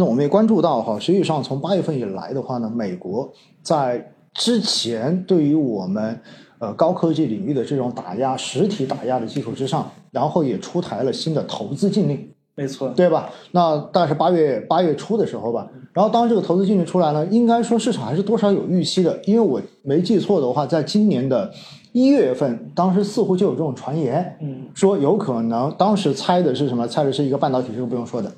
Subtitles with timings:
[0.00, 3.30] 那我们也关注到哈，实际上从八月份以来的话呢，美国
[3.62, 6.18] 在之前对于我们
[6.58, 12.26] 呃高科技领域的这种打压、实体打压的基础之上，然后也出台了新的投资禁令。
[12.54, 13.28] 没错，对吧？
[13.52, 15.68] 那大概是八月八月初的时候吧。
[15.92, 21.52] 然后当这个投资禁令出来呢，应该说市场还是多少有预期的，因为我没记错的话，在今年的
[21.92, 26.88] 一月份，当时似乎就有这种传言，嗯，说有可能当时猜的是什么？
[26.88, 28.32] 猜的是一个半导体，这个不用说的，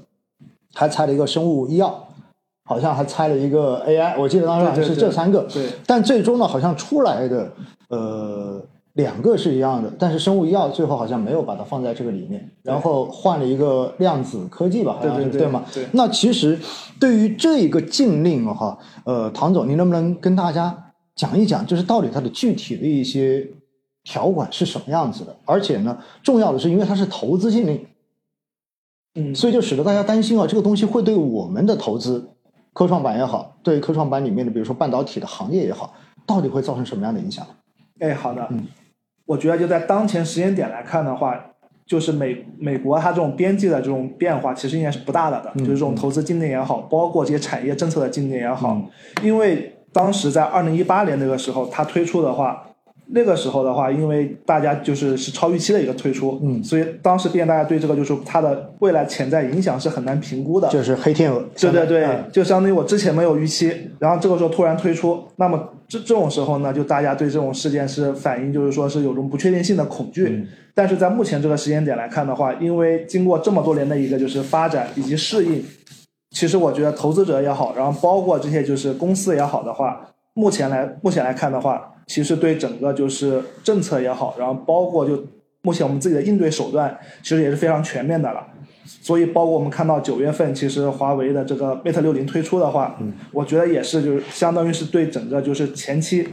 [0.75, 2.09] 还猜了一个生物医药，
[2.65, 4.21] 好像还猜了一个 AI。
[4.21, 5.69] 我记得当时好像是这三个，对。
[5.87, 7.53] 但最终呢，好像出来的
[7.89, 8.63] 呃。
[8.97, 15.65] 两个是一样的，但是生物医药最后好像没有把它放在这个里面，然后换了一个量子科技吧，好像是对吗？
[15.73, 15.87] 对。
[15.93, 16.59] 那其实
[17.01, 23.49] 对于这一个禁令哈，呃，唐总，您能不能跟大家讲一讲，就是到底它的具体的一些
[24.05, 25.35] 条款是什么样子的？
[25.47, 27.83] 而且呢，重要的是，因为它是投资禁令，
[29.15, 32.31] 嗯，所以就使得大家担心啊，这个东西会对我们的投资，
[32.73, 35.93] 科创板也好，对科创板里面的比如说半导体的行业也好，
[36.27, 37.47] 到底会造成什么样的影响？
[38.01, 38.67] 哎，好的，嗯。
[39.27, 41.39] 我觉得就在当前时间点来看的话，
[41.87, 48.81] 就是美美国它这种边际的这种变化其实应该是不大的的，就是这种投资禁令也好，包括这些产业政策的禁令也好，
[49.23, 52.67] 因为当时在二零一八年那个时候它推出的话。
[53.09, 75.63] 那个时候的话，因为大家就是是超预期的一个推出，嗯，所以当时变大家对这个就是它的未来潜在影响是很难评估的，就是黑天鹅，对对对，就相当于我之前没有预期，然后这个时候突然推出，那么这这种时候呢，就大家对这种事件是反应就是说是有种不确定性的恐惧，但是在目前这个时间点来看的话，因为经过这么多年的一个就是发展以及适应，
[76.31, 81.89] 其实我觉得投资者也好，然后包括这些就是公司也好的话，目前来目前来看的话。
[82.05, 85.25] 其实对整个就是政策也好，然后包括就
[85.63, 88.45] 目前我们自己的应对手段，其实也是非常全面的了。
[88.85, 96.29] 所以包括我们看到九月份，其实华为的这个 Mate 六零推出的话，嗯，我觉得也是就是相当于是对整个就是前期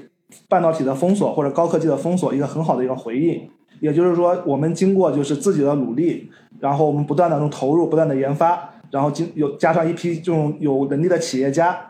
[0.50, 3.48] 半导体的封锁或者高科技的封锁一个很好的一个回应。
[3.80, 6.30] 也就是说，我们经过就是自己的努力，
[6.60, 11.89] 然后我们不断的这种投入，不断的研发，然后经有加上一批这种有能力的企业家。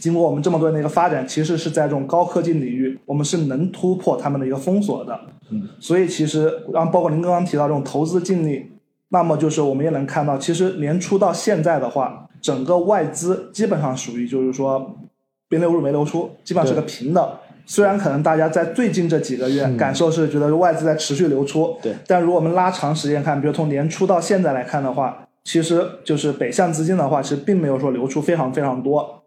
[0.00, 5.18] 经过我们这么多年的一个发展，其实是在这种高科技领域，我们是能突破他们的一个封锁的。
[5.50, 8.70] 嗯，所以其实，然后包括您刚刚提到这种投资禁令，
[9.08, 14.94] 那么就是我们也能看到，其实年初到现在的话，整个外资基本上属于就是说，
[15.48, 17.38] 没流入没流出，基本上是个平的。
[17.66, 29.22] 虽然可能大家在最近这几个月感受是觉得外资在持续流出，对，但如果我们拉长时间看，比如从年初到现在来看的话，其实就是北向资金的话，其实并没有说流出非常非常多。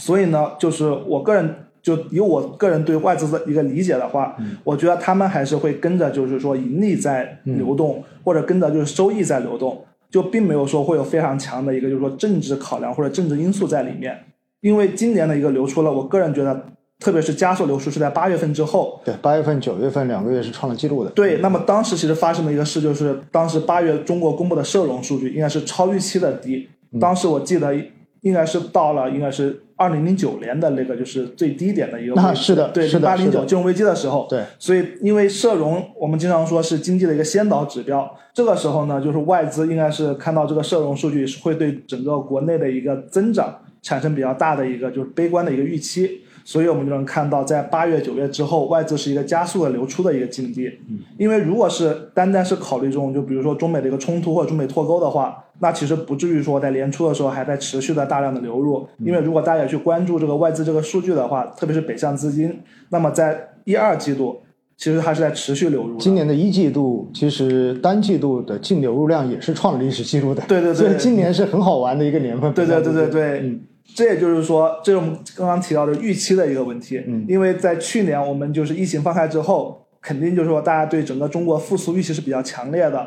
[0.00, 4.34] 所以呢，就是我个人就以我个人对外资的一个理解的话，
[4.64, 14.18] 我觉得他们还是会跟着就是说盈利在流动，或者跟着就是收益在流动，就并没有说会有非常强的一个就是说政治考量或者政治因素在里面。
[14.62, 16.66] 因为今年的一个流出了，我个人觉得，
[16.98, 19.00] 特别是加速流出是在八月份之后。
[19.02, 21.08] 对，八月份、九月份两个月是创了记录的。
[21.12, 26.68] 对，那么当时其实发生的一个事就是，当时八月中国公布的社融数据应该是超预期的低，
[27.00, 27.74] 当时我记得
[28.22, 29.62] 应该是到了应该是。
[29.80, 46.20] 二零零九年的那个就是最低点的一个位置，是的，对，零八零九金融危机的时候，对，所以因为社融，我们经常说是经济的一个先导指标，这个时候呢，就是外资应该是看到这个社融数据是会对整个国内的一个增长产生比较大的一个就是悲观的一个预期。
[46.50, 50.66] 所以我们就能看到，在八月、九月之后，外资是一个加速的流出的一个境地。
[50.88, 58.84] 嗯，因为如果是单单是考虑这种，就比如说中美的一个冲突或者中美脱钩的话，那其实不至于说在年初的时候还在持续的大量的流入。
[58.98, 64.40] 因为如果大家去关注这个外资这个数据的话，特别是北向资金，那么在一二季度，
[64.76, 65.98] 其实它是在持续流入。
[65.98, 70.42] 今年的一季度，其实单季度的净流入量也是创了历史记录的。
[70.48, 72.52] 对对对，所以今年是很好玩的一个年份。
[72.52, 73.60] 对对对对对，嗯。
[73.94, 77.02] 这也就是说，这是我们刚刚提到的预期的一个问题。
[77.06, 83.06] 嗯，因为在去年我们就是疫情放开之后，肯定就是说大家对整个中国复苏预期是比较强烈的，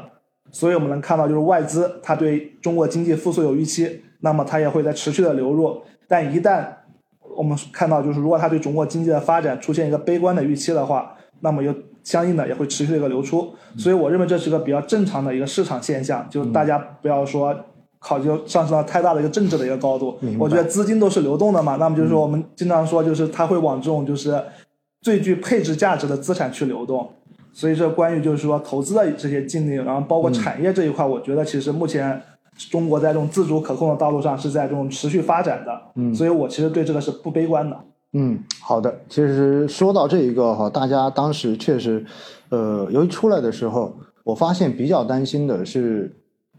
[0.52, 5.82] 所以我们能看到就是外资它对中国经济复苏有预期，那么它也会在持续的流入。
[6.08, 6.66] 但一旦
[7.36, 13.54] 我们看到就是如果它对中国经济的发展出现一个悲观的预期的话，那么又相应的也会持续的一个流出。
[13.78, 17.56] 所以我认为这是个比较正常的一个市场现象，就是大家不要说。
[18.04, 24.44] 考究上升到太大的一个政治的一个高度，我觉得资金都是流动的嘛，那么就是说我们经常说就是它会往这种就是
[25.02, 27.10] 最具配置价值的资产去流动，
[27.54, 32.22] 所以这关于就是说投资的这些禁令，然后包括产业这一块，我觉得其实目前
[32.70, 37.80] 中国在这种自主可控的道路上是在这种持续发展的，嗯，所以我其实对这个是不悲观的。
[38.12, 42.06] 嗯，好的，其实说到这一个哈，大家当时确实，
[42.50, 43.96] 呃，由于出来的时候，
[44.26, 46.14] 我发现比较担心的是。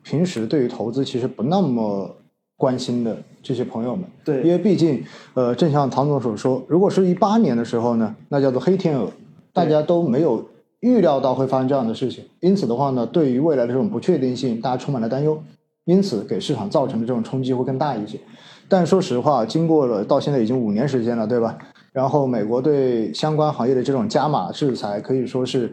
[0.05, 2.15] 平时对于投资其实不那么
[2.57, 4.05] 关心的这些朋友们。
[4.25, 5.03] 对因为毕竟，
[5.35, 9.11] 呃，正像唐总所说，如果是一八年的时候呢，那叫做黑天鹅，
[9.53, 10.47] 大家都没有
[10.81, 15.43] 预料到会发生这样的事情，因此的话呢，对于未来的这种不确定性，大家充满了担忧，
[15.87, 18.21] 因此给市场造成的这种冲击会更大一些。
[18.69, 21.59] 但说实话，经过了到现在已经五年时间了，对吧？
[21.93, 25.73] 然后美国对相关行业的这种加码制裁可以说是呃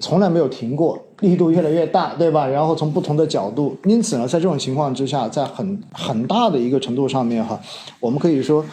[0.00, 2.46] 从来没有停过，力度越来越大，对吧？
[2.46, 7.60] 然后从不同的角度，因此呢，在这种情况之下，在很很大的一个程度上面哈，
[8.00, 8.64] 我们可以说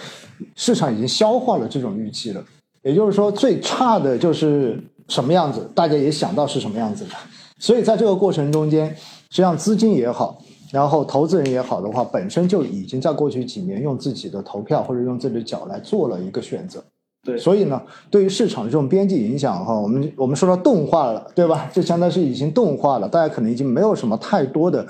[0.56, 2.44] 市场已经消化了这种预期了。
[2.84, 7.12] 也就是说，最差的就是什么样子，大家也想到是什么样子的。
[7.60, 8.88] 所以在这个过程中间，
[9.30, 10.42] 实际上资金也好，
[10.72, 16.84] 然后投资人也好的话，本身就已经在过去几年用自己的投票或者用自己的脚来做了一个选择。
[17.24, 17.80] 对，所以呢，
[18.10, 21.70] 对于市场的这种边际影响哈，我们我们说到动画了，对吧？
[21.72, 24.86] 就相当于是已经动画了，大家可能已经没有什么太多的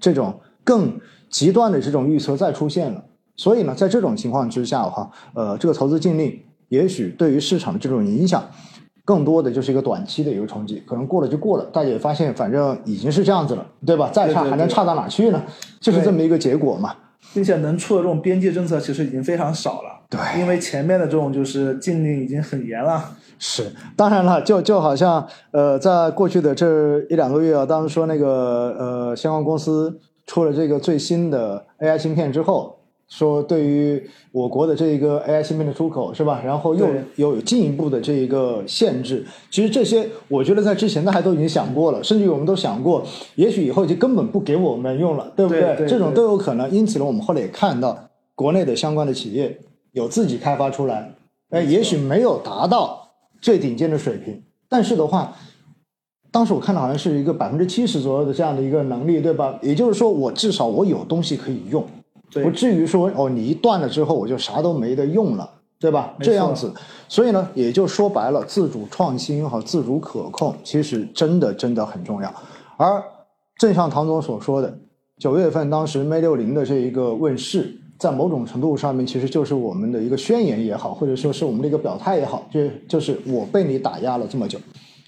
[0.00, 0.34] 这种
[0.64, 0.92] 更
[1.30, 3.04] 极端的这种预测再出现了。
[3.36, 6.36] 所以呢，在这种情况之下的话，呃，这个投资禁令
[6.70, 8.42] 也许对于市场的这种影响，
[9.04, 14.10] 更多的就是一个短期的一个冲击，可能过了就过了，大家也发现反正已经是这样子了，对吧？
[14.12, 15.40] 再差还能差到哪去呢？
[15.78, 16.92] 就是这么一个结果嘛。
[17.32, 19.95] 并且能出的这种边界政策其实已经非常少了。
[20.08, 23.16] 对因为前面的这种就是禁令已经很严了。
[23.38, 36.40] 是，当然了，就就好像呃，在过去的这一两个月啊，当时说那个呃，相关公司出了这个最新的 AI 芯片之后，说对于我国的这一个 AI 芯片的出口是吧？
[36.44, 36.86] 然后又
[37.16, 39.26] 又有进一步的这一个限制。
[39.50, 43.04] 其实这些我觉得在之前大家都已经想过了，甚至于我们都想过，
[43.34, 46.70] 也许以后就根本不给我们用了，对不对对这种都有可能。
[46.70, 49.58] 因此呢，我们后来也看到国内的相关的企业
[49.96, 51.10] 有自己开发出来，
[51.48, 53.08] 哎，也许没有达到
[53.40, 55.34] 最顶尖的水平，但是的话，
[56.30, 59.58] 当时我看到好像是一个百分之七十左右的这样的一个能力，对吧？
[59.62, 61.82] 也就是说，我至少我有东西可以用，
[62.30, 65.50] 不至于说哦，你一断了之后我就啥都没得用了，
[65.80, 66.14] 对吧？
[66.20, 66.70] 这样子，
[67.08, 72.30] 所以呢，也就说白了，自主创新和自主可控其实真的真的很重要。
[72.76, 73.02] 而
[73.56, 74.78] 正像唐总所说的，
[75.16, 84.58] 九月份当时 Mate 六零的这一个问世，在某种程度上面，其实就是我们的一个宣言也好，或者说是我们的一个表态也好，就就是我被你打压了这么久，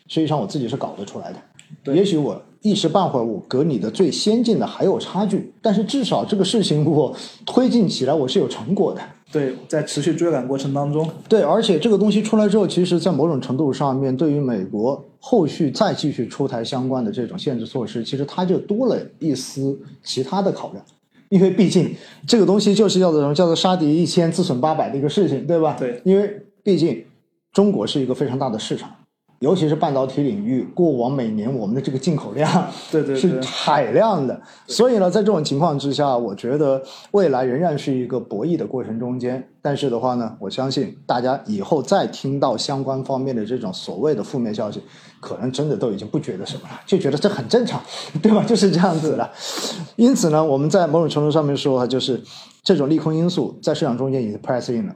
[0.06, 1.38] 实际上我自己是搞得出来的。
[1.84, 7.14] 对也许我一时半会儿我隔你的最先进的还有差距，但是至少这个事情我
[7.44, 9.02] 推进起来我是有成果的。
[9.30, 20.82] 对，在持续追赶过程当中，对，而且这个东西出来之后，其实在某种程度上面，对于美国后续再继续出台相关的这种限制措施，其实它就多了一丝其他的考量。
[21.30, 21.94] 因为毕竟
[22.26, 23.34] 这个东西就是叫做什么？
[23.34, 25.76] 叫做杀敌一千，自损八百的一个事情，对吧？
[25.78, 27.04] 对因为毕竟
[27.52, 28.90] 中国是一个非常大的市场，
[29.40, 32.50] 尤其是半导体领域，过往每年我们的这个进口量
[32.90, 36.82] 是对对是海量的，所以呢，在这种情况之下，我觉得
[37.12, 39.48] 未来仍然是一个博弈的过程中间。
[39.60, 44.82] 但是的话呢，我相信大家以后再听到相关方面的这种所谓的负面消息，
[45.20, 47.80] 可能真的都已经不觉得什么了，就觉得这很正常，
[48.22, 48.42] 对吧？
[48.44, 49.30] 就是这样子的。
[49.96, 52.20] 因此呢，我们在某种程度上面说，就是
[52.62, 54.94] 这种利空因素在市场中间已经 press in 了。